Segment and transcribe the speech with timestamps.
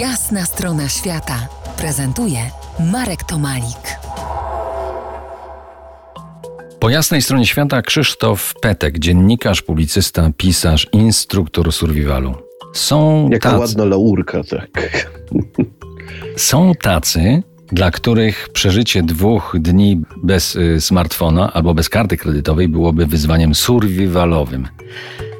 [0.00, 1.48] Jasna strona świata
[1.78, 2.38] prezentuje
[2.92, 3.98] Marek Tomalik.
[6.80, 12.34] Po jasnej stronie świata Krzysztof Petek, dziennikarz, publicysta, pisarz, instruktor survivalu.
[12.74, 15.10] Są Jaka tacy, ładna laurka, tak.
[16.36, 17.42] są tacy,
[17.72, 24.68] dla których przeżycie dwóch dni bez y, smartfona albo bez karty kredytowej byłoby wyzwaniem survivalowym.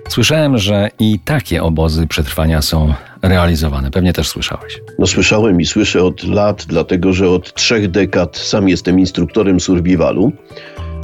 [0.09, 3.90] Słyszałem, że i takie obozy przetrwania są realizowane.
[3.90, 4.80] Pewnie też słyszałeś.
[4.98, 10.32] No słyszałem i słyszę od lat, dlatego że od trzech dekad sam jestem instruktorem survivalu,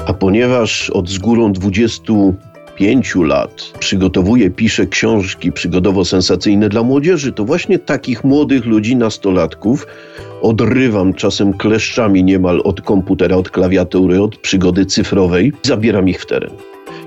[0.07, 7.79] a ponieważ od z górą 25 lat przygotowuję, piszę książki przygodowo-sensacyjne dla młodzieży, to właśnie
[7.79, 9.87] takich młodych ludzi, nastolatków
[10.43, 16.51] odrywam czasem kleszczami niemal od komputera, od klawiatury, od przygody cyfrowej, zabieram ich w teren.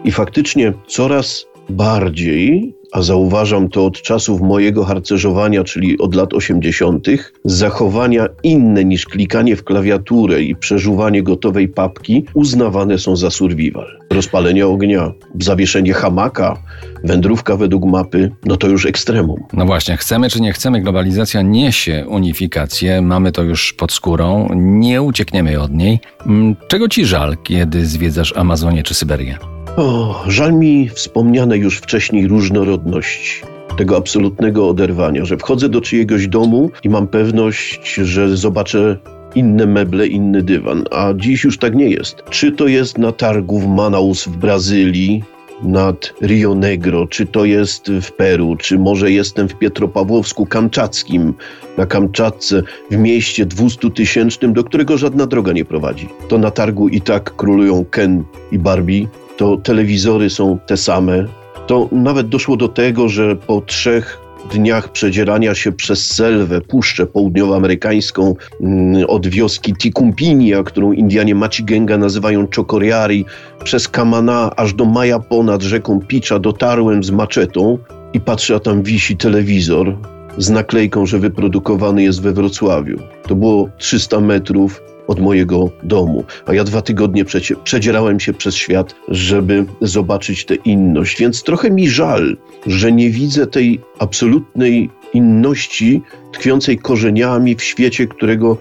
[0.04, 7.08] I faktycznie coraz bardziej, a zauważam to od czasów mojego harcerzowania, czyli od lat 80.,
[7.46, 13.86] zachowania inne niż klikanie w klawiaturę i przeżuwanie gotowej papki uznawane są za survival.
[14.10, 15.12] Rozpalenie ognia,
[15.42, 16.58] zawieszenie hamaka,
[17.04, 19.44] wędrówka według mapy, no to już ekstremum.
[19.54, 25.02] No właśnie, chcemy czy nie chcemy, globalizacja niesie unifikację, mamy to już pod skórą, nie
[25.02, 26.00] uciekniemy od niej.
[26.26, 29.55] Mm, Czego ci żal, kiedy zwiedzasz Amazonię czy Syberię?
[29.78, 33.42] O, żal mi wspomniane już wcześniej różnorodności.
[33.78, 38.98] Tego absolutnego oderwania, że wchodzę do czyjegoś domu i mam pewność, że zobaczę
[39.36, 42.24] inne meble, inny dywan, a dziś już tak nie jest.
[42.30, 45.24] Czy to jest na targu w Manaus w Brazylii,
[45.64, 51.34] nad Rio Negro, czy to jest w Peru, czy może jestem w Pietropawłowsku Kamczackim,
[51.78, 56.10] na Kamczatce, w mieście 200 tysięcznym, do którego żadna droga nie prowadzi.
[56.28, 61.26] To na targu i tak królują Ken i Barbie, to telewizory są te same.
[61.68, 68.36] To nawet doszło do tego, że po trzech dniach przedzierania się przez Selwę, Puszczę Południowoamerykańską
[68.62, 73.26] mm, od wioski Tikumpinia, którą Indianie Machigenga nazywają Chokoriari,
[73.64, 77.78] przez Kamana aż do Maja ponad rzeką Picza dotarłem z maczetą
[78.14, 79.98] i patrzę, a tam wisi telewizor
[80.38, 83.00] z naklejką, że wyprodukowany jest we Wrocławiu.
[83.28, 88.56] To było 300 metrów od mojego domu, a ja dwa tygodnie przecie, przedzierałem się przez
[88.56, 91.20] świat, żeby zobaczyć tę inność.
[91.20, 96.02] Więc trochę mi żal, że nie widzę tej absolutnej inności
[96.34, 98.58] tkwiącej korzeniami w świecie, którego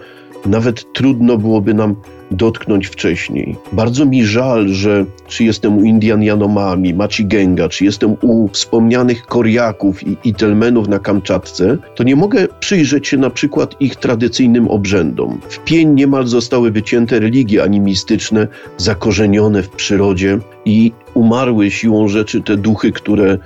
[0.47, 1.97] nawet trudno byłoby nam
[2.31, 3.56] dotknąć wcześniej.
[3.72, 10.06] Bardzo mi żal, że czy jestem u Indian Yanomami, Machigenga, czy jestem u wspomnianych Koriaków
[10.06, 15.41] i Itelmenów na Kamczatce, to nie mogę przyjrzeć się na przykład ich tradycyjnym obrzędom.
[15.49, 22.56] W pień niemal zostały wycięte religie animistyczne, zakorzenione w przyrodzie i umarły siłą rzeczy te
[22.56, 23.38] duchy, które y,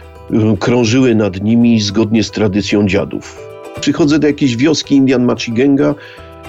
[0.60, 3.48] krążyły nad nimi zgodnie z tradycją dziadów.
[3.80, 5.94] Przychodzę do jakiejś wioski Indian Machigenga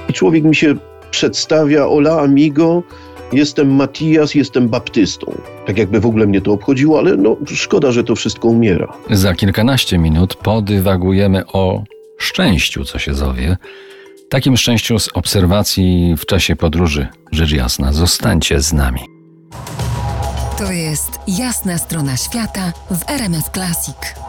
[0.09, 0.75] i człowiek mi się
[1.11, 2.83] przedstawia Ola Amigo,
[3.33, 5.31] jestem Matias, jestem baptystą.
[5.65, 8.93] Tak jakby w ogóle mnie to obchodziło, ale no szkoda, że to wszystko umiera.
[9.09, 11.83] Za kilkanaście minut podywagujemy o
[12.17, 13.57] szczęściu, co się zowie.
[14.29, 17.93] Takim szczęściu z obserwacji w czasie podróży, rzecz jasna.
[17.93, 19.01] Zostańcie z nami.
[20.57, 24.28] To jest Jasna strona świata w RMS Classic.